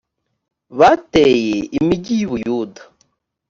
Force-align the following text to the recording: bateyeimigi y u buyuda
bateyeimigi 0.79 2.13
y 2.21 2.23
u 2.27 2.29
buyuda 2.31 2.81